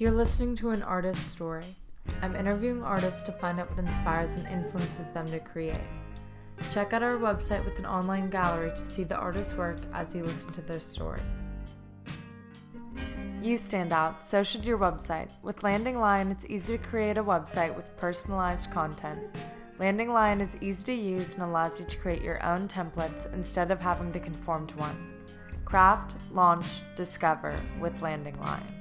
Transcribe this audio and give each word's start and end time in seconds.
You're 0.00 0.12
listening 0.12 0.56
to 0.56 0.70
an 0.70 0.82
artist's 0.82 1.26
story. 1.26 1.76
I'm 2.22 2.34
interviewing 2.34 2.82
artists 2.82 3.22
to 3.24 3.32
find 3.32 3.60
out 3.60 3.68
what 3.68 3.84
inspires 3.84 4.34
and 4.34 4.46
influences 4.46 5.08
them 5.08 5.26
to 5.26 5.38
create. 5.40 5.76
Check 6.70 6.94
out 6.94 7.02
our 7.02 7.18
website 7.18 7.62
with 7.66 7.78
an 7.78 7.84
online 7.84 8.30
gallery 8.30 8.70
to 8.70 8.82
see 8.82 9.04
the 9.04 9.18
artist's 9.18 9.52
work 9.52 9.76
as 9.92 10.14
you 10.14 10.24
listen 10.24 10.52
to 10.52 10.62
their 10.62 10.80
story. 10.80 11.20
You 13.42 13.58
stand 13.58 13.92
out, 13.92 14.24
so 14.24 14.42
should 14.42 14.64
your 14.64 14.78
website. 14.78 15.32
With 15.42 15.62
Landing 15.62 15.98
Lion, 15.98 16.30
it's 16.30 16.46
easy 16.48 16.78
to 16.78 16.82
create 16.82 17.18
a 17.18 17.22
website 17.22 17.76
with 17.76 17.94
personalized 17.98 18.70
content. 18.70 19.20
Landing 19.78 20.14
Lion 20.14 20.40
is 20.40 20.56
easy 20.62 20.84
to 20.84 20.94
use 20.94 21.34
and 21.34 21.42
allows 21.42 21.78
you 21.78 21.84
to 21.84 21.98
create 21.98 22.22
your 22.22 22.42
own 22.42 22.68
templates 22.68 23.30
instead 23.34 23.70
of 23.70 23.82
having 23.82 24.12
to 24.12 24.18
conform 24.18 24.66
to 24.68 24.76
one. 24.78 25.12
Craft, 25.66 26.16
launch, 26.32 26.84
discover 26.96 27.54
with 27.78 28.00
Landing 28.00 28.40
Lion. 28.40 28.79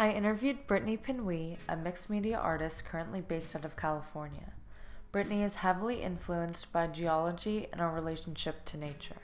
I 0.00 0.12
interviewed 0.12 0.66
Britney 0.66 0.98
Penouilh, 0.98 1.58
a 1.68 1.76
mixed 1.76 2.08
media 2.08 2.38
artist 2.38 2.86
currently 2.86 3.20
based 3.20 3.54
out 3.54 3.66
of 3.66 3.76
California. 3.76 4.54
Britney 5.12 5.44
is 5.44 5.56
heavily 5.56 6.00
influenced 6.00 6.72
by 6.72 6.86
geology 6.86 7.66
and 7.70 7.82
our 7.82 7.92
relationship 7.92 8.64
to 8.64 8.78
nature. 8.78 9.20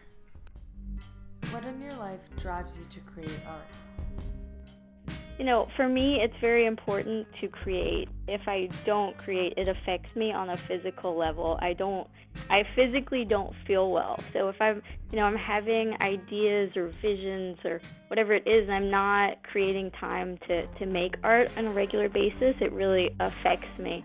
What 1.50 1.64
in 1.64 1.80
your 1.80 1.94
life 1.94 2.28
drives 2.36 2.76
you 2.76 2.84
to 2.90 3.00
create 3.10 3.40
art? 3.48 5.16
You 5.38 5.46
know, 5.46 5.66
for 5.76 5.88
me, 5.88 6.20
it's 6.20 6.36
very 6.42 6.66
important 6.66 7.26
to 7.40 7.48
create. 7.48 8.10
If 8.28 8.42
I 8.46 8.68
don't 8.84 9.16
create, 9.16 9.54
it 9.56 9.68
affects 9.68 10.14
me 10.14 10.30
on 10.30 10.50
a 10.50 10.58
physical 10.58 11.16
level. 11.16 11.58
I 11.62 11.72
don't 11.72 12.06
I 12.50 12.64
physically 12.74 13.24
don't 13.24 13.54
feel 13.66 13.90
well. 13.90 14.18
So 14.32 14.48
if 14.48 14.56
I'm, 14.60 14.82
you 15.10 15.18
know, 15.18 15.24
I'm 15.24 15.36
having 15.36 15.96
ideas 16.00 16.76
or 16.76 16.88
visions 16.88 17.58
or 17.64 17.80
whatever 18.08 18.34
it 18.34 18.46
is, 18.46 18.68
I'm 18.68 18.90
not 18.90 19.42
creating 19.42 19.90
time 19.92 20.38
to, 20.48 20.66
to 20.66 20.86
make 20.86 21.16
art 21.22 21.50
on 21.56 21.66
a 21.66 21.72
regular 21.72 22.08
basis, 22.08 22.54
it 22.60 22.72
really 22.72 23.10
affects 23.20 23.78
me. 23.78 24.04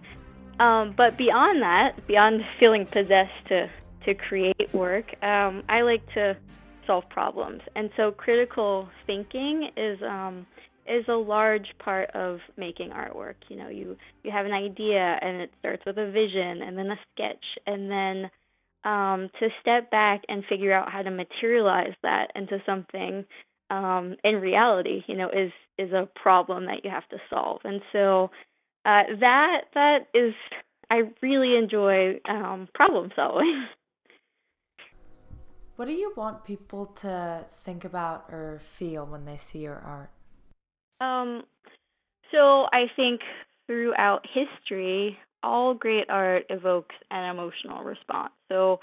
Um, 0.60 0.94
but 0.96 1.18
beyond 1.18 1.62
that, 1.62 2.08
beyond 2.08 2.42
feeling 2.60 2.86
possessed 2.86 3.48
to, 3.48 3.70
to 4.06 4.14
create 4.14 4.74
work, 4.74 5.06
um, 5.24 5.64
I 5.70 5.82
like 5.82 6.06
to 6.14 6.38
solve 6.88 7.08
problems. 7.10 7.62
And 7.76 7.90
so 7.98 8.12
critical 8.12 8.90
thinking 9.06 9.70
is 9.78 10.02
um, 10.04 10.46
is 10.88 11.06
a 11.08 11.14
large 11.14 11.68
part 11.80 12.10
of 12.12 12.40
making 12.58 12.90
artwork. 12.90 13.36
You 13.50 13.58
know, 13.58 13.70
you 13.70 13.98
you 14.24 14.32
have 14.32 14.46
an 14.46 14.52
idea 14.52 15.18
and 15.22 15.42
it 15.42 15.52
starts 15.60 15.84
with 15.86 15.98
a 15.98 16.12
vision 16.12 16.62
and 16.62 16.78
then 16.78 16.88
a 16.88 17.00
sketch 17.14 17.44
and 17.66 17.90
then 17.90 18.32
um, 18.84 19.30
to 19.40 19.50
step 19.62 19.92
back 19.92 20.22
and 20.28 20.44
figure 20.50 20.74
out 20.74 20.92
how 20.92 21.02
to 21.02 21.12
materialize 21.12 21.94
that 22.04 22.32
into 22.36 22.62
something 22.66 23.26
um, 23.70 24.16
in 24.24 24.36
reality, 24.36 25.04
you 25.08 25.16
know, 25.16 25.30
is 25.30 25.52
is 25.78 25.92
a 25.94 26.10
problem 26.22 26.66
that 26.66 26.84
you 26.84 26.90
have 26.90 27.08
to 27.10 27.18
solve. 27.30 27.62
And 27.64 27.82
so 27.92 28.32
uh, 28.86 29.04
that 29.20 29.62
that 29.74 30.08
is 30.14 30.34
I 30.90 31.04
really 31.22 31.56
enjoy 31.58 32.20
um, 32.28 32.68
problem 32.74 33.12
solving. 33.16 33.68
What 35.78 35.88
do 35.88 35.96
you 35.96 36.14
want 36.16 36.44
people 36.44 36.86
to 36.86 37.46
think 37.52 37.86
about 37.86 38.26
or 38.30 38.60
feel 38.62 39.04
when 39.04 39.26
they 39.26 39.38
see 39.38 39.60
your 39.60 39.80
art? 39.80 40.12
Um, 41.02 41.44
so 42.32 42.68
I 42.72 42.86
think 42.96 43.22
throughout 43.68 44.26
history, 44.34 45.18
all 45.44 45.74
great 45.74 46.10
art 46.10 46.46
evokes 46.50 46.96
an 47.10 47.30
emotional 47.30 47.84
response. 47.84 48.32
So, 48.50 48.80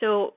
so 0.00 0.34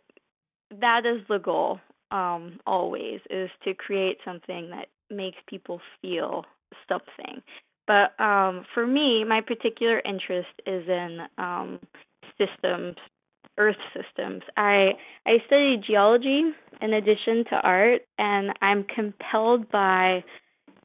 that 0.80 1.06
is 1.06 1.22
the 1.28 1.40
goal. 1.40 1.80
Um, 2.10 2.60
always 2.66 3.20
is 3.30 3.50
to 3.66 3.74
create 3.74 4.18
something 4.24 4.70
that 4.70 4.88
makes 5.10 5.38
people 5.50 5.82
feel 6.02 6.46
something. 6.88 7.42
But 7.86 8.20
um, 8.24 8.66
for 8.74 8.88
me, 8.88 9.26
my 9.26 9.42
particular 9.42 10.02
interest 10.06 10.48
is 10.66 10.88
in 10.88 11.20
um, 11.38 11.80
systems, 12.38 12.96
Earth 13.58 13.78
systems. 13.94 14.44
I 14.56 14.92
I 15.26 15.38
study 15.48 15.82
geology 15.86 16.44
in 16.82 16.94
addition 16.94 17.44
to 17.50 17.56
art, 17.64 18.02
and 18.18 18.52
I'm 18.62 18.84
compelled 18.84 19.70
by 19.72 20.24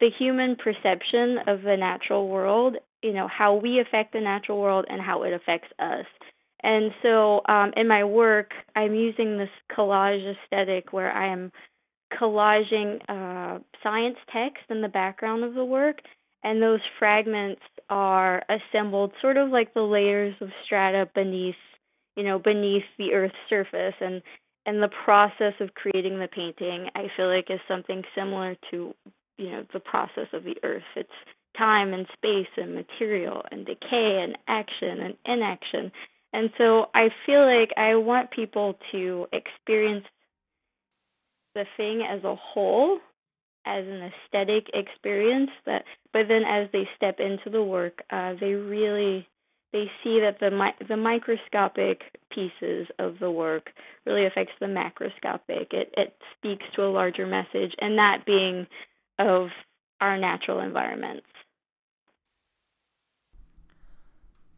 the 0.02 0.10
human 0.18 0.56
perception 0.56 1.38
of 1.46 1.62
the 1.62 1.76
natural 1.76 2.28
world, 2.28 2.76
you 3.04 3.12
know, 3.12 3.28
how 3.28 3.54
we 3.54 3.78
affect 3.78 4.12
the 4.12 4.20
natural 4.20 4.60
world 4.60 4.84
and 4.88 5.00
how 5.00 5.22
it 5.22 5.32
affects 5.32 5.68
us. 5.78 6.06
And 6.64 6.90
so 7.02 7.40
um, 7.48 7.72
in 7.76 7.86
my 7.86 8.02
work, 8.02 8.50
I'm 8.74 8.96
using 8.96 9.38
this 9.38 9.48
collage 9.70 10.34
aesthetic 10.34 10.92
where 10.92 11.12
I 11.12 11.32
am 11.32 11.52
collaging 12.20 12.98
uh, 13.08 13.60
science 13.80 14.16
text 14.32 14.64
in 14.70 14.82
the 14.82 14.88
background 14.88 15.44
of 15.44 15.54
the 15.54 15.64
work, 15.64 15.98
and 16.42 16.60
those 16.60 16.80
fragments 16.98 17.62
are 17.88 18.42
assembled 18.48 19.12
sort 19.20 19.36
of 19.36 19.50
like 19.50 19.72
the 19.72 19.82
layers 19.82 20.34
of 20.40 20.48
strata 20.64 21.08
beneath, 21.14 21.54
you 22.16 22.24
know, 22.24 22.40
beneath 22.40 22.82
the 22.98 23.12
Earth's 23.12 23.34
surface. 23.48 23.94
And 24.00 24.20
and 24.66 24.80
the 24.80 24.90
process 25.04 25.54
of 25.60 25.74
creating 25.74 26.20
the 26.20 26.28
painting, 26.28 26.88
I 26.94 27.06
feel 27.16 27.28
like, 27.28 27.50
is 27.50 27.58
something 27.66 28.02
similar 28.16 28.56
to 28.70 28.94
you 29.42 29.50
know 29.50 29.64
the 29.72 29.80
process 29.80 30.28
of 30.32 30.44
the 30.44 30.56
earth. 30.62 30.82
It's 30.96 31.10
time 31.58 31.92
and 31.92 32.06
space 32.14 32.48
and 32.56 32.74
material 32.74 33.42
and 33.50 33.66
decay 33.66 34.20
and 34.22 34.38
action 34.48 35.00
and 35.00 35.14
inaction. 35.26 35.92
And 36.32 36.50
so 36.58 36.86
i 36.94 37.08
feel 37.26 37.44
like 37.44 37.70
i 37.76 37.94
want 37.94 38.30
people 38.30 38.78
to 38.92 39.26
experience 39.32 40.06
the 41.54 41.64
thing 41.76 42.02
as 42.08 42.24
a 42.24 42.34
whole 42.36 42.98
as 43.66 43.84
an 43.86 44.10
aesthetic 44.10 44.66
experience 44.74 45.50
that 45.66 45.84
but 46.12 46.28
then 46.28 46.42
as 46.44 46.68
they 46.72 46.88
step 46.96 47.20
into 47.20 47.50
the 47.50 47.62
work 47.62 48.02
uh, 48.10 48.34
they 48.40 48.54
really 48.54 49.28
they 49.72 49.90
see 50.04 50.20
that 50.20 50.38
the 50.40 50.50
mi- 50.50 50.86
the 50.88 50.96
microscopic 50.96 52.02
pieces 52.30 52.86
of 52.98 53.18
the 53.20 53.30
work 53.30 53.70
really 54.06 54.26
affects 54.26 54.52
the 54.60 54.66
macroscopic. 54.66 55.72
It 55.72 55.92
it 55.96 56.16
speaks 56.38 56.64
to 56.76 56.84
a 56.84 56.92
larger 56.92 57.26
message. 57.26 57.74
And 57.80 57.98
that 57.98 58.24
being 58.26 58.66
of 59.18 59.48
our 60.00 60.18
natural 60.18 60.60
environments. 60.60 61.26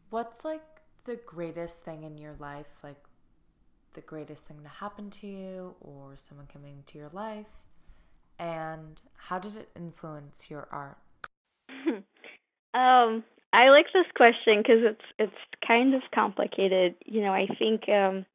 What's 0.09 0.45
like 0.45 0.63
the 1.05 1.17
greatest 1.17 1.83
thing 1.83 2.03
in 2.03 2.17
your 2.17 2.35
life, 2.39 2.79
like 2.83 3.03
the 3.93 4.01
greatest 4.01 4.45
thing 4.45 4.61
to 4.63 4.69
happen 4.69 5.09
to 5.09 5.27
you 5.27 5.75
or 5.81 6.13
someone 6.15 6.47
coming 6.51 6.83
to 6.87 6.97
your 6.97 7.09
life? 7.11 7.47
And 8.37 9.01
how 9.15 9.39
did 9.39 9.55
it 9.55 9.69
influence 9.75 10.49
your 10.49 10.67
art? 10.71 10.97
um, 12.73 13.23
I 13.53 13.69
like 13.69 13.85
this 13.93 14.05
question 14.15 14.57
because 14.57 14.81
it's 14.83 15.05
it's 15.17 15.65
kind 15.65 15.93
of 15.93 16.01
complicated. 16.13 16.95
You 17.05 17.21
know, 17.21 17.31
I 17.31 17.47
think 17.57 17.87
um, 17.87 18.25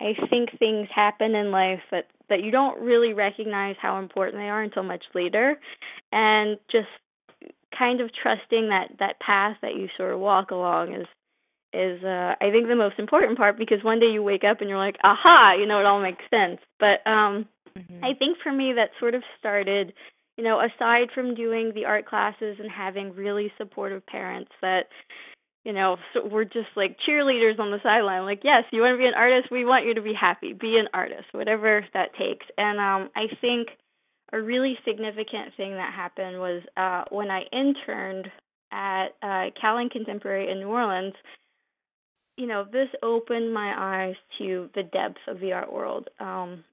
I 0.00 0.14
think 0.30 0.58
things 0.58 0.88
happen 0.94 1.34
in 1.34 1.50
life 1.50 1.82
that 1.90 2.06
that 2.28 2.42
you 2.42 2.50
don't 2.50 2.80
really 2.80 3.12
recognize 3.12 3.76
how 3.80 3.98
important 3.98 4.36
they 4.36 4.48
are 4.48 4.62
until 4.62 4.82
much 4.82 5.04
later 5.14 5.58
and 6.12 6.58
just 6.70 6.88
kind 7.76 8.00
of 8.00 8.10
trusting 8.22 8.68
that 8.68 8.88
that 8.98 9.18
path 9.20 9.56
that 9.62 9.74
you 9.74 9.88
sort 9.96 10.12
of 10.12 10.20
walk 10.20 10.50
along 10.50 10.92
is 10.94 11.06
is 11.72 12.02
uh 12.04 12.34
I 12.40 12.50
think 12.50 12.68
the 12.68 12.76
most 12.76 12.98
important 12.98 13.38
part 13.38 13.58
because 13.58 13.82
one 13.82 13.98
day 13.98 14.10
you 14.12 14.22
wake 14.22 14.44
up 14.44 14.60
and 14.60 14.68
you're 14.68 14.78
like, 14.78 14.96
"Aha, 15.02 15.54
you 15.58 15.66
know 15.66 15.80
it 15.80 15.86
all 15.86 16.02
makes 16.02 16.22
sense." 16.30 16.60
But 16.78 17.00
um 17.06 17.46
mm-hmm. 17.76 18.04
I 18.04 18.12
think 18.18 18.38
for 18.42 18.52
me 18.52 18.74
that 18.74 18.90
sort 19.00 19.14
of 19.14 19.22
started, 19.38 19.94
you 20.36 20.44
know, 20.44 20.60
aside 20.60 21.08
from 21.14 21.34
doing 21.34 21.72
the 21.74 21.86
art 21.86 22.06
classes 22.06 22.58
and 22.60 22.70
having 22.70 23.14
really 23.14 23.50
supportive 23.56 24.04
parents 24.06 24.50
that 24.60 24.88
you 25.64 25.72
know, 25.72 25.96
so 26.12 26.26
we're 26.26 26.44
just 26.44 26.68
like 26.74 26.96
cheerleaders 27.08 27.58
on 27.58 27.70
the 27.70 27.78
sideline. 27.82 28.24
Like, 28.24 28.40
yes, 28.42 28.64
you 28.72 28.80
want 28.80 28.94
to 28.94 28.98
be 28.98 29.06
an 29.06 29.14
artist, 29.16 29.50
we 29.50 29.64
want 29.64 29.86
you 29.86 29.94
to 29.94 30.02
be 30.02 30.14
happy. 30.18 30.52
Be 30.52 30.76
an 30.76 30.88
artist, 30.92 31.26
whatever 31.32 31.84
that 31.94 32.14
takes. 32.18 32.46
And 32.58 32.80
um, 32.80 33.10
I 33.14 33.26
think 33.40 33.68
a 34.32 34.40
really 34.40 34.76
significant 34.84 35.54
thing 35.56 35.72
that 35.72 35.92
happened 35.94 36.38
was 36.38 36.62
uh, 36.76 37.04
when 37.10 37.30
I 37.30 37.42
interned 37.52 38.28
at 38.72 39.08
uh, 39.22 39.50
Callan 39.60 39.88
Contemporary 39.88 40.50
in 40.50 40.58
New 40.58 40.68
Orleans. 40.68 41.14
You 42.36 42.46
know, 42.46 42.64
this 42.64 42.88
opened 43.02 43.52
my 43.52 43.74
eyes 43.76 44.14
to 44.38 44.70
the 44.74 44.82
depth 44.82 45.18
of 45.28 45.38
the 45.38 45.52
art 45.52 45.72
world. 45.72 46.08
Um, 46.18 46.64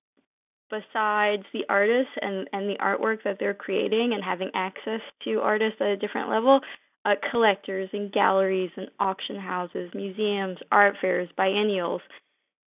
besides 0.70 1.44
the 1.52 1.66
artists 1.68 2.12
and 2.22 2.48
and 2.54 2.70
the 2.70 2.78
artwork 2.80 3.24
that 3.24 3.38
they're 3.40 3.54
creating 3.54 4.14
and 4.14 4.24
having 4.24 4.52
access 4.54 5.02
to 5.24 5.40
artists 5.42 5.78
at 5.82 5.88
a 5.88 5.98
different 5.98 6.30
level, 6.30 6.62
uh, 7.06 7.16
collectors 7.32 7.90
and 7.94 8.12
galleries 8.12 8.72
and 8.76 8.90
auction 9.00 9.38
houses, 9.38 9.92
museums, 9.94 10.58
art 10.72 10.96
fairs, 11.02 11.30
biennials. 11.38 12.02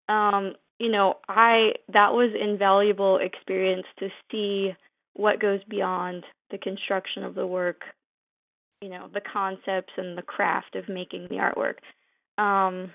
Um, 0.08 0.54
you 0.78 0.90
know, 0.90 1.14
I 1.28 1.72
that 1.92 2.12
was 2.12 2.34
invaluable 2.40 3.18
experience 3.18 3.86
to 3.98 4.08
see 4.30 4.72
what 5.14 5.40
goes 5.40 5.60
beyond 5.68 6.24
the 6.50 6.58
construction 6.58 7.24
of 7.24 7.34
the 7.34 7.46
work, 7.46 7.82
you 8.80 8.88
know, 8.88 9.08
the 9.12 9.20
concepts 9.20 9.92
and 9.96 10.16
the 10.16 10.22
craft 10.22 10.74
of 10.74 10.88
making 10.88 11.28
the 11.28 11.36
artwork. 11.36 11.76
Um, 12.42 12.92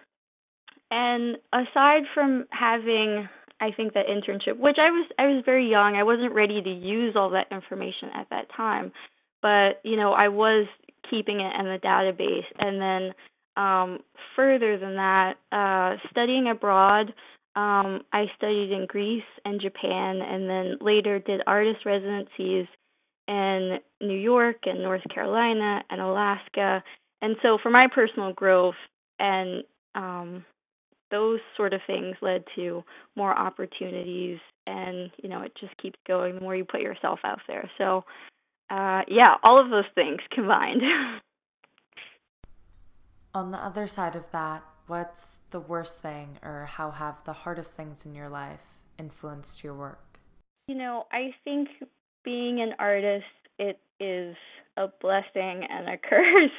and 0.89 1.37
aside 1.53 2.03
from 2.13 2.45
having 2.51 3.27
I 3.59 3.71
think 3.71 3.93
that 3.93 4.07
internship, 4.07 4.57
which 4.57 4.77
I 4.79 4.89
was 4.91 5.07
I 5.19 5.27
was 5.27 5.43
very 5.45 5.69
young, 5.69 5.95
I 5.95 6.03
wasn't 6.03 6.33
ready 6.33 6.61
to 6.61 6.69
use 6.69 7.15
all 7.15 7.29
that 7.31 7.47
information 7.51 8.09
at 8.13 8.27
that 8.29 8.47
time. 8.55 8.91
but 9.41 9.79
you 9.83 9.95
know, 9.95 10.13
I 10.13 10.29
was 10.29 10.67
keeping 11.09 11.39
it 11.39 11.53
in 11.59 11.65
the 11.65 11.79
database, 11.83 12.45
and 12.59 12.81
then 12.81 13.13
um, 13.57 13.99
further 14.35 14.77
than 14.77 14.95
that, 14.95 15.35
uh, 15.51 15.97
studying 16.11 16.49
abroad. 16.49 17.13
Um, 17.55 18.01
I 18.11 18.25
studied 18.35 18.71
in 18.71 18.85
Greece 18.85 19.23
and 19.45 19.61
Japan, 19.61 20.19
and 20.21 20.49
then 20.49 20.77
later 20.81 21.19
did 21.19 21.41
artist 21.47 21.85
residencies 21.85 22.65
in 23.27 23.79
New 24.01 24.17
York 24.17 24.57
and 24.65 24.83
North 24.83 25.03
Carolina 25.13 25.83
and 25.89 26.01
Alaska. 26.01 26.83
And 27.21 27.37
so, 27.41 27.57
for 27.63 27.69
my 27.69 27.87
personal 27.93 28.33
growth 28.33 28.75
and 29.19 29.63
um, 29.95 30.45
those 31.11 31.39
sort 31.55 31.73
of 31.73 31.81
things 31.87 32.15
led 32.21 32.43
to 32.55 32.83
more 33.15 33.33
opportunities, 33.37 34.39
and 34.67 35.09
you 35.23 35.29
know, 35.29 35.41
it 35.41 35.53
just 35.59 35.75
keeps 35.77 35.99
going 36.07 36.35
the 36.35 36.41
more 36.41 36.55
you 36.55 36.65
put 36.65 36.81
yourself 36.81 37.19
out 37.23 37.39
there. 37.47 37.69
So, 37.77 38.03
uh, 38.69 39.01
yeah, 39.07 39.35
all 39.43 39.63
of 39.63 39.69
those 39.69 39.85
things 39.93 40.19
combined. 40.31 40.81
On 43.33 43.51
the 43.51 43.57
other 43.57 43.87
side 43.87 44.15
of 44.15 44.31
that, 44.31 44.63
what's 44.87 45.39
the 45.51 45.59
worst 45.59 46.01
thing, 46.01 46.37
or 46.41 46.65
how 46.65 46.91
have 46.91 47.23
the 47.25 47.33
hardest 47.33 47.75
things 47.75 48.05
in 48.05 48.15
your 48.15 48.29
life 48.29 48.61
influenced 48.97 49.63
your 49.63 49.73
work? 49.73 50.19
You 50.67 50.75
know, 50.75 51.05
I 51.11 51.31
think 51.43 51.69
being 52.23 52.61
an 52.61 52.73
artist, 52.79 53.25
it 53.59 53.79
is 53.99 54.35
a 54.77 54.87
blessing 55.01 55.67
and 55.69 55.89
a 55.89 55.97
curse. 56.09 56.51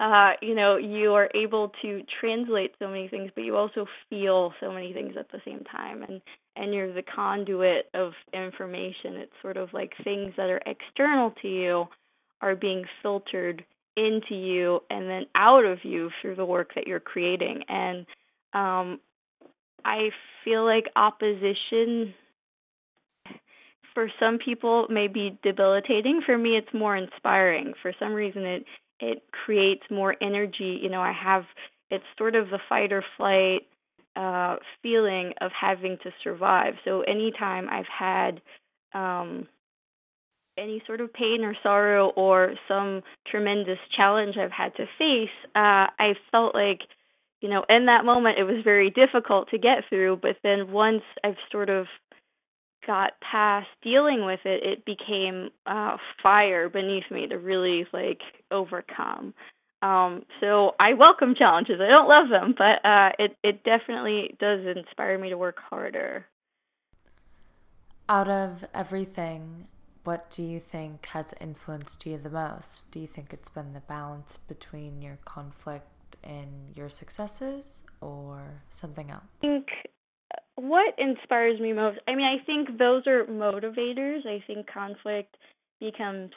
Uh, 0.00 0.32
you 0.40 0.54
know, 0.54 0.76
you 0.76 1.12
are 1.12 1.28
able 1.34 1.70
to 1.82 2.02
translate 2.20 2.72
so 2.78 2.88
many 2.88 3.08
things, 3.08 3.30
but 3.34 3.44
you 3.44 3.56
also 3.56 3.86
feel 4.10 4.52
so 4.60 4.72
many 4.72 4.92
things 4.92 5.14
at 5.18 5.30
the 5.30 5.40
same 5.44 5.62
time, 5.64 6.02
and 6.02 6.20
and 6.56 6.74
you're 6.74 6.92
the 6.92 7.02
conduit 7.02 7.86
of 7.94 8.12
information. 8.32 9.16
It's 9.16 9.32
sort 9.40 9.56
of 9.56 9.72
like 9.72 9.92
things 10.04 10.32
that 10.36 10.50
are 10.50 10.60
external 10.66 11.32
to 11.42 11.48
you 11.48 11.86
are 12.40 12.56
being 12.56 12.84
filtered 13.02 13.64
into 13.96 14.34
you 14.34 14.80
and 14.90 15.08
then 15.08 15.26
out 15.34 15.64
of 15.64 15.78
you 15.84 16.10
through 16.20 16.36
the 16.36 16.44
work 16.44 16.70
that 16.74 16.86
you're 16.86 17.00
creating. 17.00 17.62
And 17.68 18.06
um, 18.54 19.00
I 19.84 20.10
feel 20.44 20.64
like 20.64 20.86
opposition 20.96 22.14
for 23.94 24.08
some 24.18 24.38
people 24.38 24.86
may 24.88 25.08
be 25.08 25.38
debilitating. 25.42 26.22
For 26.24 26.36
me, 26.38 26.56
it's 26.56 26.72
more 26.72 26.96
inspiring. 26.96 27.74
For 27.82 27.92
some 27.98 28.12
reason, 28.12 28.42
it 28.42 28.64
it 29.00 29.22
creates 29.44 29.82
more 29.90 30.14
energy. 30.22 30.78
You 30.82 30.88
know, 30.88 31.02
I 31.02 31.12
have 31.12 31.44
it's 31.90 32.04
sort 32.16 32.34
of 32.34 32.48
the 32.48 32.60
fight 32.68 32.92
or 32.92 33.04
flight 33.16 33.62
uh, 34.16 34.56
feeling 34.82 35.32
of 35.40 35.50
having 35.58 35.96
to 36.02 36.10
survive. 36.22 36.74
So 36.84 37.02
anytime 37.02 37.68
I've 37.68 37.84
had 37.86 38.40
um, 38.94 39.48
any 40.58 40.82
sort 40.86 41.00
of 41.00 41.12
pain 41.12 41.42
or 41.42 41.54
sorrow 41.62 42.10
or 42.10 42.54
some 42.68 43.02
tremendous 43.30 43.78
challenge 43.96 44.36
I've 44.36 44.50
had 44.50 44.74
to 44.76 44.86
face, 44.98 45.30
uh, 45.54 45.88
I 45.98 46.14
felt 46.30 46.54
like, 46.54 46.80
you 47.40 47.48
know, 47.48 47.64
in 47.68 47.86
that 47.86 48.04
moment 48.04 48.38
it 48.38 48.44
was 48.44 48.62
very 48.64 48.90
difficult 48.90 49.48
to 49.50 49.58
get 49.58 49.84
through. 49.88 50.18
But 50.20 50.36
then 50.42 50.72
once 50.72 51.02
I've 51.24 51.36
sort 51.50 51.70
of 51.70 51.86
got 52.86 53.12
past 53.20 53.68
dealing 53.82 54.24
with 54.26 54.40
it, 54.44 54.62
it 54.62 54.84
became 54.84 55.50
uh, 55.66 55.96
fire 56.22 56.68
beneath 56.68 57.04
me 57.10 57.28
to 57.28 57.36
really 57.38 57.86
like 57.92 58.20
overcome. 58.50 59.34
Um, 59.82 60.24
so 60.40 60.72
I 60.78 60.94
welcome 60.94 61.34
challenges. 61.36 61.80
I 61.80 61.88
don't 61.88 62.08
love 62.08 62.28
them, 62.30 62.54
but 62.56 62.88
uh, 62.88 63.10
it 63.18 63.36
it 63.42 63.64
definitely 63.64 64.36
does 64.38 64.60
inspire 64.76 65.18
me 65.18 65.30
to 65.30 65.38
work 65.38 65.56
harder. 65.58 66.26
Out 68.08 68.28
of 68.28 68.64
everything 68.72 69.66
what 70.04 70.30
do 70.30 70.42
you 70.42 70.58
think 70.58 71.06
has 71.06 71.32
influenced 71.40 72.04
you 72.06 72.18
the 72.18 72.30
most? 72.30 72.90
Do 72.90 72.98
you 72.98 73.06
think 73.06 73.32
it's 73.32 73.50
been 73.50 73.72
the 73.72 73.80
balance 73.80 74.38
between 74.48 75.00
your 75.00 75.18
conflict 75.24 76.16
and 76.24 76.76
your 76.76 76.88
successes 76.88 77.84
or 78.00 78.62
something 78.70 79.10
else? 79.10 79.22
I 79.42 79.46
think 79.46 79.66
what 80.56 80.94
inspires 80.98 81.60
me 81.60 81.72
most, 81.72 81.98
I 82.08 82.16
mean, 82.16 82.26
I 82.26 82.44
think 82.44 82.78
those 82.78 83.06
are 83.06 83.24
motivators. 83.26 84.26
I 84.26 84.42
think 84.46 84.66
conflict 84.66 85.36
becomes 85.78 86.30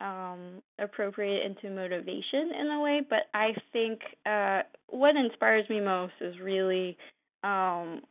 um, 0.00 0.62
appropriate 0.78 1.44
into 1.44 1.74
motivation 1.74 2.52
in 2.58 2.70
a 2.70 2.80
way, 2.80 3.02
but 3.08 3.26
I 3.34 3.54
think 3.72 4.00
uh, 4.26 4.62
what 4.88 5.16
inspires 5.16 5.68
me 5.68 5.80
most 5.80 6.14
is 6.20 6.34
really 6.42 6.96
um, 7.42 8.02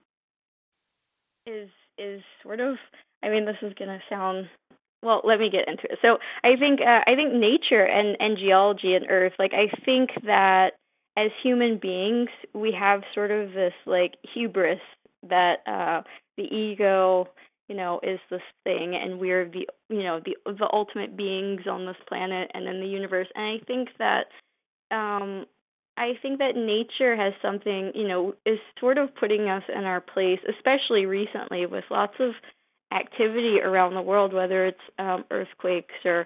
is 1.46 1.70
is 1.98 2.22
sort 2.44 2.60
of 2.60 2.78
I 3.24 3.30
mean, 3.30 3.46
this 3.46 3.58
is 3.62 3.74
gonna 3.78 4.00
sound 4.10 4.48
well. 5.04 5.22
Let 5.24 5.40
me 5.40 5.50
get 5.50 5.68
into 5.68 5.84
it. 5.84 6.00
So 6.02 6.18
I 6.44 6.56
think 6.58 6.80
uh, 6.82 7.02
I 7.06 7.16
think 7.16 7.34
nature 7.34 7.86
and 7.86 8.16
and 8.20 8.38
geology 8.38 8.94
and 8.94 9.06
Earth. 9.10 9.34
Like 9.40 9.52
I 9.54 9.68
think 9.84 10.12
that 10.26 10.72
as 11.18 11.32
human 11.44 11.78
beings, 11.78 12.30
we 12.54 12.72
have 12.80 13.02
sort 13.14 13.32
of 13.32 13.54
this 13.54 13.74
like 13.86 14.16
hubris 14.34 14.80
that 15.28 15.58
uh, 15.68 16.02
the 16.38 16.44
ego, 16.44 17.28
you 17.70 17.76
know, 17.76 18.00
is 18.04 18.20
this 18.30 18.42
thing, 18.66 18.96
and 19.02 19.20
we're 19.20 19.50
the 19.50 19.68
you 19.90 20.04
know 20.04 20.20
the 20.20 20.36
the 20.46 20.68
ultimate 20.74 21.16
beings 21.16 21.62
on 21.70 21.86
this 21.86 21.96
planet 22.08 22.52
and 22.54 22.68
in 22.68 22.82
the 22.82 22.88
universe. 22.88 23.28
And 23.36 23.46
I 23.46 23.66
think 23.66 23.90
that 24.00 24.26
um 24.96 25.46
I 25.98 26.14
think 26.22 26.40
that 26.40 26.56
nature 26.56 27.16
has 27.16 27.34
something, 27.42 27.92
you 27.94 28.08
know, 28.08 28.34
is 28.46 28.58
sort 28.80 28.98
of 28.98 29.14
putting 29.16 29.50
us 29.50 29.64
in 29.74 29.84
our 29.84 30.00
place, 30.00 30.40
especially 30.50 31.06
recently 31.06 31.66
with 31.66 31.84
lots 31.92 32.14
of 32.20 32.32
activity 32.94 33.58
around 33.62 33.94
the 33.94 34.02
world, 34.02 34.34
whether 34.34 34.66
it's 34.66 34.78
um, 34.98 35.26
earthquakes 35.30 35.94
or 36.06 36.26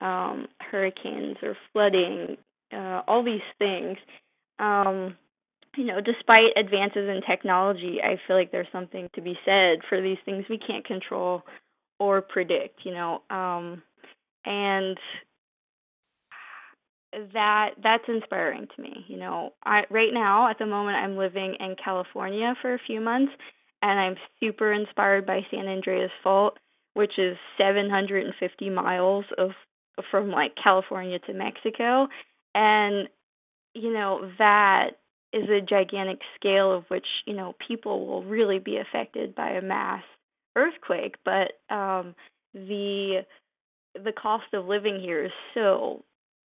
um, 0.00 0.48
hurricanes 0.60 1.36
or 1.40 1.56
flooding, 1.72 2.36
uh, 2.72 3.02
all 3.06 3.22
these 3.24 3.40
things. 3.58 3.96
Um, 4.58 5.16
you 5.76 5.84
know, 5.84 6.00
despite 6.00 6.56
advances 6.56 7.08
in 7.08 7.22
technology, 7.28 7.98
I 8.02 8.20
feel 8.26 8.36
like 8.36 8.52
there's 8.52 8.66
something 8.72 9.08
to 9.14 9.20
be 9.20 9.38
said 9.44 9.78
for 9.88 10.00
these 10.00 10.18
things 10.24 10.44
we 10.48 10.58
can't 10.58 10.84
control 10.84 11.42
or 11.98 12.20
predict. 12.20 12.80
You 12.84 12.92
know, 12.92 13.22
um, 13.30 13.82
and 14.44 14.98
that 17.34 17.70
that's 17.82 18.04
inspiring 18.08 18.66
to 18.74 18.82
me. 18.82 19.04
You 19.08 19.18
know, 19.18 19.52
I 19.64 19.82
right 19.90 20.12
now 20.12 20.50
at 20.50 20.58
the 20.58 20.66
moment 20.66 20.96
I'm 20.96 21.16
living 21.16 21.56
in 21.60 21.76
California 21.82 22.54
for 22.60 22.74
a 22.74 22.80
few 22.86 23.00
months 23.00 23.32
and 23.82 23.98
I'm 23.98 24.16
super 24.40 24.72
inspired 24.72 25.26
by 25.26 25.40
San 25.50 25.66
Andreas 25.66 26.12
Fault, 26.22 26.56
which 26.94 27.18
is 27.18 27.36
750 27.58 28.70
miles 28.70 29.24
of 29.36 29.50
from 30.10 30.30
like 30.30 30.52
California 30.62 31.18
to 31.18 31.34
Mexico, 31.34 32.08
and 32.54 33.08
you 33.74 33.92
know 33.92 34.30
that 34.38 34.92
is 35.32 35.48
a 35.48 35.60
gigantic 35.60 36.20
scale 36.36 36.72
of 36.72 36.84
which 36.88 37.06
you 37.26 37.34
know 37.34 37.54
people 37.66 38.06
will 38.06 38.24
really 38.24 38.58
be 38.58 38.78
affected 38.78 39.34
by 39.34 39.50
a 39.50 39.62
mass 39.62 40.02
earthquake, 40.56 41.16
but 41.24 41.52
um, 41.74 42.14
the 42.54 43.24
the 43.94 44.12
cost 44.12 44.52
of 44.52 44.66
living 44.66 45.00
here 45.00 45.24
is 45.24 45.32
so 45.54 46.04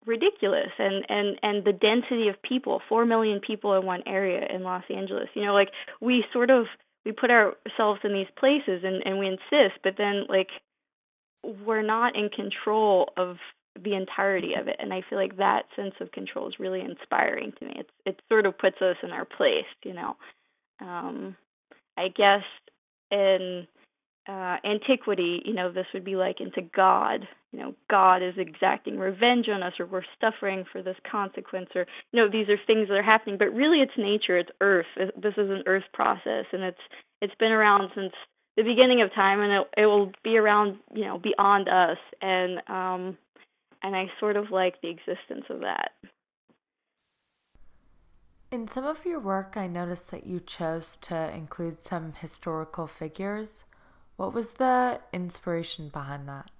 ridiculous 0.06 0.70
and 0.78 1.04
and 1.08 1.38
and 1.42 1.64
the 1.64 1.72
density 1.72 2.28
of 2.28 2.40
people 2.42 2.82
4 2.88 3.06
million 3.06 3.40
people 3.40 3.74
in 3.78 3.86
one 3.86 4.02
area 4.06 4.46
in 4.54 4.62
Los 4.62 4.84
Angeles 4.94 5.28
you 5.34 5.42
know 5.42 5.54
like 5.54 5.70
we 6.00 6.24
sort 6.30 6.50
of 6.50 6.66
we 7.06 7.12
put 7.12 7.30
ourselves 7.30 8.00
in 8.04 8.12
these 8.12 8.26
places 8.38 8.82
and 8.84 9.02
and 9.06 9.18
we 9.18 9.26
insist 9.26 9.78
but 9.82 9.94
then 9.96 10.24
like 10.28 10.48
we're 11.42 11.82
not 11.82 12.16
in 12.16 12.28
control 12.28 13.12
of 13.16 13.36
the 13.82 13.94
entirety 13.94 14.54
of 14.58 14.68
it 14.68 14.76
and 14.78 14.92
i 14.92 15.02
feel 15.08 15.18
like 15.18 15.36
that 15.36 15.64
sense 15.76 15.94
of 16.00 16.12
control 16.12 16.48
is 16.48 16.58
really 16.58 16.80
inspiring 16.80 17.52
to 17.58 17.64
me 17.66 17.72
it's 17.76 17.90
it 18.06 18.20
sort 18.28 18.46
of 18.46 18.56
puts 18.58 18.80
us 18.80 18.96
in 19.02 19.10
our 19.10 19.24
place 19.24 19.64
you 19.84 19.92
know 19.92 20.16
um 20.80 21.36
i 21.96 22.08
guess 22.08 22.42
in 23.10 23.66
uh, 24.26 24.56
antiquity, 24.64 25.42
you 25.44 25.52
know, 25.52 25.70
this 25.70 25.86
would 25.92 26.04
be 26.04 26.16
like 26.16 26.40
into 26.40 26.62
God. 26.74 27.28
You 27.52 27.60
know, 27.60 27.74
God 27.90 28.22
is 28.22 28.34
exacting 28.38 28.98
revenge 28.98 29.48
on 29.48 29.62
us, 29.62 29.74
or 29.78 29.86
we're 29.86 30.02
suffering 30.20 30.64
for 30.72 30.82
this 30.82 30.96
consequence, 31.10 31.68
or 31.74 31.86
you 32.12 32.20
know, 32.20 32.28
these 32.30 32.48
are 32.48 32.56
things 32.66 32.88
that 32.88 32.94
are 32.94 33.02
happening. 33.02 33.36
But 33.38 33.52
really, 33.54 33.80
it's 33.80 33.92
nature, 33.98 34.38
it's 34.38 34.50
Earth. 34.60 34.86
This 34.96 35.34
is 35.36 35.50
an 35.50 35.62
Earth 35.66 35.84
process, 35.92 36.46
and 36.52 36.62
it's 36.62 36.80
it's 37.20 37.34
been 37.38 37.52
around 37.52 37.90
since 37.94 38.12
the 38.56 38.62
beginning 38.62 39.02
of 39.02 39.12
time, 39.14 39.40
and 39.40 39.52
it 39.52 39.82
it 39.82 39.86
will 39.86 40.10
be 40.24 40.38
around, 40.38 40.78
you 40.94 41.04
know, 41.04 41.18
beyond 41.18 41.68
us. 41.68 41.98
And 42.22 42.60
um, 42.68 43.18
and 43.84 43.94
I 43.94 44.06
sort 44.18 44.36
of 44.36 44.50
like 44.50 44.80
the 44.80 44.88
existence 44.88 45.44
of 45.50 45.60
that. 45.60 45.90
In 48.50 48.66
some 48.66 48.86
of 48.86 49.04
your 49.04 49.20
work, 49.20 49.56
I 49.56 49.66
noticed 49.66 50.10
that 50.10 50.26
you 50.26 50.40
chose 50.40 50.96
to 51.02 51.30
include 51.34 51.82
some 51.82 52.14
historical 52.14 52.86
figures. 52.86 53.64
What 54.16 54.32
was 54.32 54.54
the 54.54 55.00
inspiration 55.12 55.90
behind 55.90 56.28
that? 56.28 56.50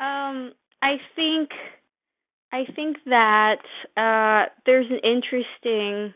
Um, 0.00 0.52
I 0.80 0.96
think 1.14 1.50
I 2.52 2.64
think 2.74 2.96
that 3.06 3.62
uh, 3.96 4.50
there's 4.64 4.86
an 4.90 5.00
interesting 5.04 6.14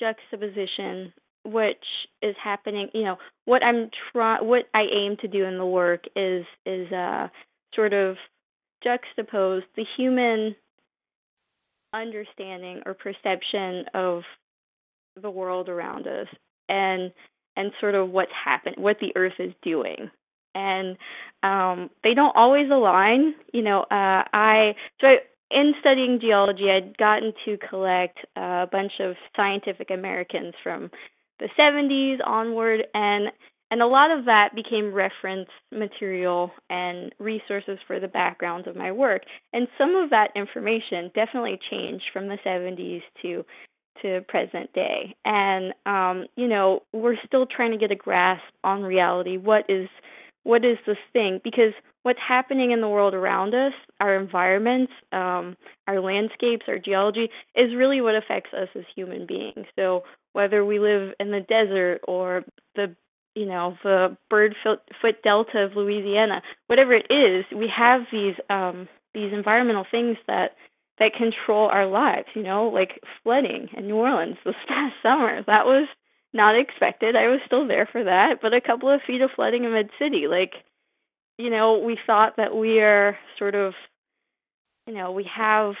juxtaposition 0.00 1.12
which 1.44 1.84
is 2.22 2.34
happening. 2.42 2.88
You 2.94 3.04
know, 3.04 3.16
what 3.44 3.62
I'm 3.64 3.90
trying, 4.12 4.46
what 4.46 4.68
I 4.74 4.82
aim 4.82 5.16
to 5.20 5.28
do 5.28 5.44
in 5.44 5.58
the 5.58 5.66
work 5.66 6.04
is 6.16 6.44
is 6.66 6.90
uh, 6.92 7.28
sort 7.74 7.92
of 7.92 8.16
juxtapose 8.84 9.62
the 9.76 9.84
human 9.96 10.54
understanding 11.94 12.82
or 12.86 12.94
perception 12.94 13.84
of 13.94 14.22
the 15.20 15.30
world 15.30 15.68
around 15.68 16.06
us 16.06 16.26
and 16.68 17.12
and 17.56 17.70
sort 17.80 17.94
of 17.94 18.10
what's 18.10 18.32
happened 18.44 18.76
what 18.78 18.96
the 19.00 19.12
earth 19.14 19.38
is 19.38 19.52
doing 19.62 20.10
and 20.54 20.96
um 21.42 21.90
they 22.02 22.14
don't 22.14 22.34
always 22.34 22.70
align 22.70 23.34
you 23.52 23.62
know 23.62 23.80
uh 23.90 24.24
i 24.32 24.74
so 25.00 25.06
I, 25.08 25.16
in 25.50 25.74
studying 25.80 26.18
geology 26.18 26.70
i'd 26.70 26.96
gotten 26.96 27.34
to 27.44 27.58
collect 27.68 28.18
a 28.36 28.66
bunch 28.72 28.92
of 29.00 29.14
scientific 29.36 29.90
americans 29.90 30.54
from 30.62 30.90
the 31.38 31.48
70s 31.58 32.18
onward 32.26 32.82
and 32.94 33.28
and 33.72 33.80
a 33.80 33.86
lot 33.86 34.10
of 34.10 34.26
that 34.26 34.50
became 34.54 34.92
reference 34.92 35.48
material 35.70 36.50
and 36.68 37.10
resources 37.18 37.78
for 37.86 37.98
the 37.98 38.06
backgrounds 38.06 38.68
of 38.68 38.76
my 38.76 38.92
work. 38.92 39.22
And 39.54 39.66
some 39.78 39.96
of 39.96 40.10
that 40.10 40.28
information 40.36 41.10
definitely 41.14 41.58
changed 41.70 42.04
from 42.12 42.28
the 42.28 42.36
70s 42.44 43.00
to 43.22 43.44
to 44.02 44.20
present 44.28 44.70
day. 44.74 45.16
And 45.24 45.72
um, 45.86 46.26
you 46.36 46.48
know, 46.48 46.80
we're 46.92 47.16
still 47.26 47.46
trying 47.46 47.72
to 47.72 47.78
get 47.78 47.90
a 47.90 47.96
grasp 47.96 48.44
on 48.62 48.82
reality. 48.82 49.38
What 49.38 49.64
is 49.70 49.88
what 50.44 50.64
is 50.64 50.76
this 50.86 50.98
thing? 51.12 51.40
Because 51.42 51.72
what's 52.02 52.18
happening 52.26 52.72
in 52.72 52.80
the 52.80 52.88
world 52.88 53.14
around 53.14 53.54
us, 53.54 53.72
our 54.00 54.16
environments, 54.16 54.92
um, 55.12 55.56
our 55.86 56.00
landscapes, 56.00 56.66
our 56.68 56.78
geology, 56.78 57.30
is 57.54 57.74
really 57.74 58.00
what 58.00 58.16
affects 58.16 58.50
us 58.52 58.68
as 58.74 58.84
human 58.94 59.26
beings. 59.26 59.66
So 59.76 60.02
whether 60.32 60.64
we 60.64 60.78
live 60.78 61.12
in 61.20 61.30
the 61.30 61.40
desert 61.40 62.00
or 62.06 62.44
the 62.74 62.94
you 63.34 63.46
know 63.46 63.76
the 63.82 64.16
bird 64.28 64.54
foot 64.62 65.22
Delta 65.22 65.64
of 65.64 65.76
Louisiana, 65.76 66.42
whatever 66.66 66.92
it 66.92 67.06
is, 67.10 67.44
we 67.56 67.68
have 67.74 68.02
these 68.12 68.34
um, 68.50 68.88
these 69.14 69.32
environmental 69.32 69.86
things 69.90 70.16
that 70.26 70.56
that 70.98 71.12
control 71.16 71.68
our 71.68 71.86
lives. 71.86 72.28
You 72.34 72.42
know, 72.42 72.68
like 72.68 73.00
flooding 73.22 73.68
in 73.76 73.86
New 73.86 73.96
Orleans 73.96 74.36
this 74.44 74.54
past 74.68 74.94
summer. 75.02 75.42
That 75.46 75.66
was 75.66 75.88
not 76.32 76.58
expected. 76.58 77.16
I 77.16 77.28
was 77.28 77.40
still 77.46 77.66
there 77.66 77.88
for 77.90 78.04
that, 78.04 78.38
but 78.40 78.54
a 78.54 78.60
couple 78.60 78.92
of 78.92 79.00
feet 79.06 79.20
of 79.20 79.30
flooding 79.34 79.64
in 79.64 79.72
mid 79.72 79.90
city. 79.98 80.26
Like, 80.28 80.52
you 81.38 81.50
know, 81.50 81.78
we 81.78 81.98
thought 82.06 82.36
that 82.36 82.54
we 82.54 82.80
are 82.80 83.18
sort 83.38 83.54
of, 83.54 83.74
you 84.86 84.94
know, 84.94 85.12
we 85.12 85.28
have 85.34 85.74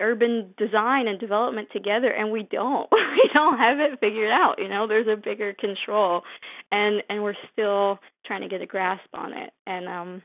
urban 0.00 0.54
design 0.56 1.08
and 1.08 1.18
development 1.18 1.68
together 1.72 2.10
and 2.10 2.30
we 2.30 2.42
don't. 2.42 2.88
We 3.18 3.30
don't 3.34 3.58
have 3.58 3.78
it 3.80 3.98
figured 3.98 4.30
out 4.30 4.56
you 4.58 4.68
know? 4.68 4.86
There's 4.86 5.08
a 5.08 5.16
bigger 5.16 5.52
control 5.54 6.22
and 6.70 7.02
and 7.08 7.22
we're 7.22 7.34
still 7.52 7.98
trying 8.26 8.42
to 8.42 8.48
get 8.48 8.62
a 8.62 8.66
grasp 8.66 9.08
on 9.12 9.32
it. 9.32 9.50
And 9.66 9.88
um 9.88 10.22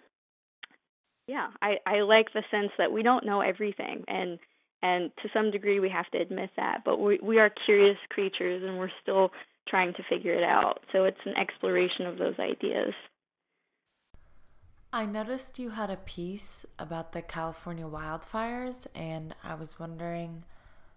yeah 1.27 1.47
i 1.61 1.75
i 1.87 2.01
like 2.01 2.27
the 2.33 2.43
sense 2.51 2.71
that 2.77 2.91
we 2.91 3.01
don't 3.01 3.25
know 3.25 3.39
everything 3.39 4.03
and 4.07 4.37
and 4.81 5.09
to 5.21 5.29
some 5.33 5.51
degree 5.51 5.79
we 5.79 5.89
have 5.89 6.09
to 6.11 6.19
admit 6.19 6.49
that 6.57 6.81
but 6.83 6.99
we 6.99 7.17
we 7.23 7.39
are 7.39 7.49
curious 7.65 7.97
creatures 8.09 8.61
and 8.63 8.77
we're 8.77 8.91
still 9.01 9.31
trying 9.67 9.93
to 9.93 10.03
figure 10.09 10.33
it 10.33 10.43
out. 10.43 10.79
So 10.91 11.05
it's 11.05 11.17
an 11.25 11.35
exploration 11.37 12.05
of 12.05 12.17
those 12.17 12.35
ideas 12.39 12.93
I 14.95 15.07
noticed 15.07 15.57
you 15.57 15.71
had 15.71 15.89
a 15.89 15.97
piece 15.97 16.67
about 16.77 17.13
the 17.13 17.23
California 17.23 17.85
wildfires, 17.85 18.85
and 18.93 19.33
I 19.43 19.55
was 19.55 19.79
wondering 19.79 20.43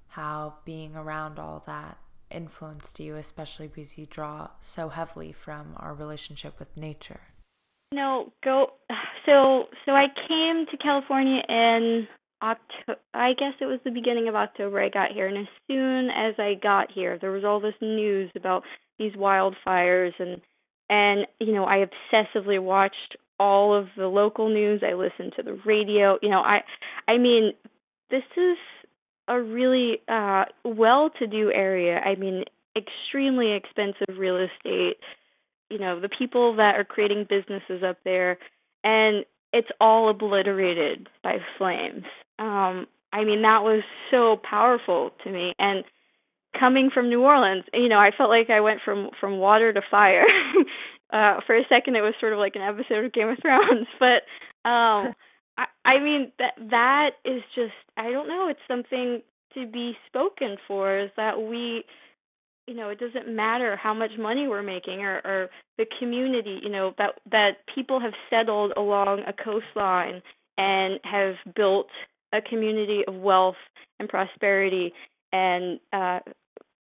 how 0.08 0.56
being 0.66 0.94
around 0.94 1.38
all 1.38 1.62
that 1.66 1.96
influenced 2.30 3.00
you, 3.00 3.16
especially 3.16 3.68
because 3.68 3.96
you 3.96 4.04
draw 4.04 4.50
so 4.60 4.90
heavily 4.90 5.32
from 5.32 5.72
our 5.78 5.94
relationship 5.94 6.58
with 6.58 6.76
nature. 6.76 7.20
No, 7.90 8.34
go. 8.44 8.72
So, 9.24 9.64
so 9.86 9.92
I 9.92 10.08
came 10.28 10.66
to 10.70 10.76
California 10.76 11.40
in 11.48 12.06
October. 12.42 13.00
I 13.14 13.32
guess 13.32 13.54
it 13.62 13.64
was 13.64 13.80
the 13.82 13.90
beginning 13.90 14.28
of 14.28 14.34
October. 14.34 14.78
I 14.78 14.90
got 14.90 15.12
here, 15.12 15.26
and 15.26 15.38
as 15.38 15.48
soon 15.68 16.10
as 16.10 16.34
I 16.38 16.52
got 16.62 16.92
here, 16.92 17.16
there 17.18 17.32
was 17.32 17.44
all 17.44 17.60
this 17.60 17.80
news 17.80 18.30
about 18.36 18.62
these 18.98 19.14
wildfires, 19.14 20.12
and 20.18 20.42
and 20.90 21.26
you 21.40 21.54
know, 21.54 21.64
I 21.64 21.86
obsessively 21.86 22.62
watched 22.62 23.16
all 23.38 23.74
of 23.74 23.88
the 23.96 24.06
local 24.06 24.48
news. 24.48 24.82
I 24.86 24.94
listen 24.94 25.30
to 25.36 25.42
the 25.42 25.58
radio. 25.64 26.18
You 26.22 26.30
know, 26.30 26.40
I 26.40 26.60
I 27.08 27.18
mean, 27.18 27.52
this 28.10 28.22
is 28.36 28.56
a 29.28 29.40
really 29.40 29.98
uh 30.08 30.44
well-to-do 30.64 31.50
area. 31.52 31.98
I 31.98 32.14
mean, 32.16 32.44
extremely 32.76 33.52
expensive 33.52 34.18
real 34.18 34.36
estate. 34.36 34.96
You 35.70 35.78
know, 35.78 36.00
the 36.00 36.08
people 36.08 36.56
that 36.56 36.76
are 36.76 36.84
creating 36.84 37.26
businesses 37.28 37.82
up 37.82 37.98
there 38.04 38.38
and 38.84 39.24
it's 39.52 39.68
all 39.80 40.10
obliterated 40.10 41.08
by 41.22 41.38
flames. 41.58 42.04
Um 42.38 42.86
I 43.12 43.24
mean, 43.24 43.42
that 43.42 43.62
was 43.62 43.82
so 44.10 44.36
powerful 44.48 45.10
to 45.24 45.30
me 45.30 45.52
and 45.58 45.84
coming 46.58 46.90
from 46.92 47.08
New 47.08 47.22
Orleans, 47.22 47.64
you 47.72 47.88
know, 47.88 47.98
I 47.98 48.10
felt 48.16 48.30
like 48.30 48.50
I 48.50 48.60
went 48.60 48.80
from 48.84 49.10
from 49.20 49.38
water 49.38 49.72
to 49.72 49.80
fire. 49.90 50.26
uh 51.12 51.40
for 51.46 51.56
a 51.56 51.62
second 51.68 51.96
it 51.96 52.02
was 52.02 52.14
sort 52.20 52.32
of 52.32 52.38
like 52.38 52.56
an 52.56 52.62
episode 52.62 53.04
of 53.04 53.12
Game 53.12 53.28
of 53.28 53.38
Thrones, 53.40 53.86
but 54.00 54.22
um 54.68 55.14
I 55.58 55.66
I 55.84 55.98
mean 56.00 56.32
that 56.38 56.54
that 56.70 57.10
is 57.24 57.42
just 57.54 57.74
I 57.96 58.10
don't 58.10 58.28
know, 58.28 58.48
it's 58.48 58.60
something 58.68 59.22
to 59.54 59.66
be 59.66 59.96
spoken 60.06 60.56
for 60.68 60.98
is 60.98 61.10
that 61.16 61.40
we 61.40 61.84
you 62.66 62.74
know, 62.74 62.88
it 62.88 62.98
doesn't 62.98 63.28
matter 63.28 63.76
how 63.76 63.94
much 63.94 64.10
money 64.18 64.48
we're 64.48 64.62
making 64.62 65.00
or, 65.00 65.20
or 65.24 65.48
the 65.78 65.86
community, 66.00 66.58
you 66.62 66.68
know, 66.68 66.94
that 66.98 67.12
that 67.30 67.50
people 67.72 68.00
have 68.00 68.12
settled 68.28 68.72
along 68.76 69.20
a 69.26 69.32
coastline 69.32 70.20
and 70.58 70.98
have 71.04 71.34
built 71.54 71.86
a 72.32 72.40
community 72.40 73.02
of 73.06 73.14
wealth 73.14 73.56
and 74.00 74.08
prosperity 74.08 74.92
and 75.32 75.80
uh 75.92 76.18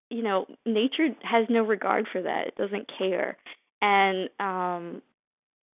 you 0.09 0.21
know, 0.21 0.45
nature 0.65 1.07
has 1.23 1.45
no 1.49 1.63
regard 1.63 2.05
for 2.11 2.21
that. 2.21 2.47
It 2.47 2.55
doesn't 2.57 2.91
care 2.97 3.37
and 3.81 4.29
um 4.39 5.01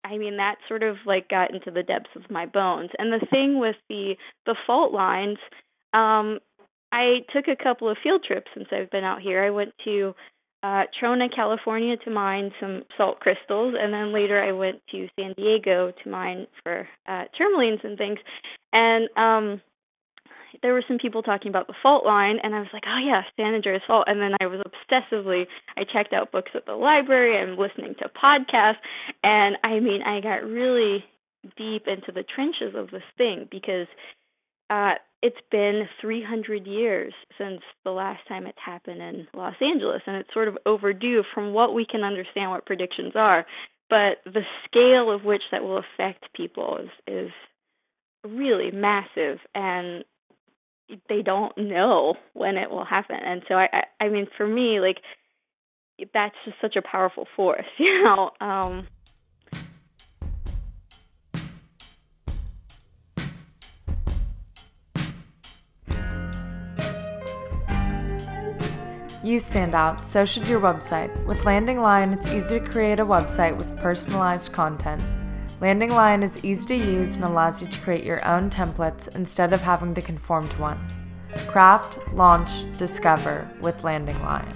I 0.04 0.18
mean 0.18 0.36
that 0.38 0.56
sort 0.68 0.82
of 0.82 0.96
like 1.06 1.28
got 1.28 1.54
into 1.54 1.70
the 1.70 1.82
depths 1.82 2.10
of 2.16 2.30
my 2.30 2.46
bones. 2.46 2.90
And 2.98 3.12
the 3.12 3.24
thing 3.26 3.58
with 3.58 3.76
the 3.88 4.16
the 4.46 4.56
fault 4.66 4.92
lines, 4.92 5.38
um 5.92 6.38
I 6.92 7.20
took 7.32 7.46
a 7.48 7.62
couple 7.62 7.88
of 7.88 7.96
field 8.02 8.24
trips 8.26 8.50
since 8.54 8.68
I've 8.70 8.90
been 8.90 9.04
out 9.04 9.22
here. 9.22 9.42
I 9.44 9.50
went 9.50 9.72
to 9.84 10.14
uh 10.62 10.84
Trona, 11.00 11.34
California 11.34 11.96
to 11.98 12.10
mine 12.10 12.52
some 12.60 12.82
salt 12.96 13.20
crystals 13.20 13.74
and 13.78 13.92
then 13.92 14.12
later 14.12 14.42
I 14.42 14.52
went 14.52 14.80
to 14.90 15.08
San 15.18 15.34
Diego 15.36 15.92
to 16.02 16.10
mine 16.10 16.46
for 16.62 16.88
uh 17.08 17.24
tourmalines 17.40 17.84
and 17.84 17.96
things. 17.96 18.18
And 18.72 19.08
um 19.16 19.60
there 20.60 20.72
were 20.72 20.84
some 20.86 20.98
people 20.98 21.22
talking 21.22 21.48
about 21.48 21.66
the 21.66 21.74
fault 21.82 22.04
line 22.04 22.38
and 22.42 22.54
I 22.54 22.58
was 22.58 22.68
like, 22.72 22.84
Oh 22.86 22.98
yeah, 23.04 23.22
San 23.36 23.54
Andreas 23.54 23.82
fault. 23.86 24.04
And 24.06 24.20
then 24.20 24.32
I 24.40 24.46
was 24.46 24.60
obsessively 24.60 25.46
I 25.76 25.84
checked 25.84 26.12
out 26.12 26.32
books 26.32 26.52
at 26.54 26.66
the 26.66 26.74
library 26.74 27.40
and 27.40 27.58
listening 27.58 27.94
to 28.00 28.08
podcasts 28.08 28.82
and 29.22 29.56
I 29.64 29.80
mean 29.80 30.02
I 30.02 30.20
got 30.20 30.44
really 30.44 31.04
deep 31.56 31.86
into 31.86 32.12
the 32.12 32.22
trenches 32.22 32.74
of 32.76 32.90
this 32.90 33.02
thing 33.16 33.48
because 33.50 33.88
uh 34.70 34.94
it's 35.22 35.36
been 35.52 35.88
300 36.00 36.66
years 36.66 37.14
since 37.38 37.60
the 37.84 37.92
last 37.92 38.26
time 38.26 38.46
it's 38.46 38.58
happened 38.64 39.00
in 39.00 39.28
Los 39.34 39.54
Angeles 39.60 40.02
and 40.06 40.16
it's 40.16 40.32
sort 40.34 40.48
of 40.48 40.58
overdue 40.66 41.22
from 41.32 41.52
what 41.52 41.74
we 41.74 41.86
can 41.88 42.02
understand 42.02 42.50
what 42.50 42.66
predictions 42.66 43.12
are. 43.14 43.46
But 43.88 44.18
the 44.24 44.42
scale 44.66 45.14
of 45.14 45.24
which 45.24 45.42
that 45.52 45.62
will 45.62 45.78
affect 45.78 46.32
people 46.34 46.78
is 46.82 46.90
is 47.06 47.30
really 48.24 48.70
massive 48.70 49.38
and 49.54 50.04
they 51.08 51.22
don't 51.22 51.56
know 51.56 52.14
when 52.34 52.56
it 52.56 52.70
will 52.70 52.84
happen 52.84 53.16
and 53.24 53.42
so 53.48 53.54
i 53.54 53.68
i, 53.72 54.04
I 54.04 54.08
mean 54.08 54.26
for 54.36 54.46
me 54.46 54.80
like 54.80 54.98
that's 56.12 56.34
just 56.44 56.56
such 56.60 56.76
a 56.76 56.82
powerful 56.82 57.26
force 57.36 57.66
you 57.78 58.02
know 58.02 58.30
um 58.40 58.86
You 69.24 69.38
stand 69.38 69.76
out, 69.76 70.04
so 70.04 70.24
should 70.24 70.48
your 70.48 70.60
website. 70.60 71.24
With 71.26 71.44
Landing 71.44 71.78
Lion, 71.78 72.12
it's 72.12 72.26
easy 72.26 72.58
to 72.58 72.66
create 72.68 72.98
a 72.98 73.06
website 73.06 73.56
with 73.56 73.78
personalized 73.78 74.52
content. 74.52 75.00
Landing 75.62 75.90
Lion 75.90 76.24
is 76.24 76.44
easy 76.44 76.66
to 76.66 76.74
use 76.74 77.14
and 77.14 77.22
allows 77.22 77.62
you 77.62 77.68
to 77.68 77.78
create 77.78 78.02
your 78.02 78.26
own 78.26 78.50
templates 78.50 79.06
instead 79.14 79.52
of 79.52 79.60
having 79.60 79.94
to 79.94 80.02
conform 80.02 80.48
to 80.48 80.60
one. 80.60 80.84
Craft, 81.46 82.00
launch, 82.14 82.66
discover 82.78 83.48
with 83.60 83.84
Landing 83.84 84.20
Lion. 84.24 84.52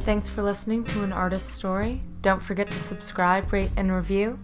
Thanks 0.00 0.28
for 0.28 0.42
listening 0.42 0.84
to 0.86 1.04
an 1.04 1.12
artist's 1.12 1.54
story. 1.54 2.02
Don't 2.22 2.42
forget 2.42 2.72
to 2.72 2.80
subscribe, 2.80 3.52
rate, 3.52 3.70
and 3.76 3.92
review. 3.92 4.36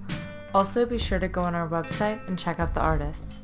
Also, 0.55 0.87
be 0.87 0.99
sure 0.99 1.19
to 1.19 1.27
go 1.27 1.43
on 1.43 1.57
our 1.57 1.69
website 1.69 2.25
and 2.29 2.39
check 2.39 2.61
out 2.61 2.75
the 2.75 2.81
artists. 2.81 3.43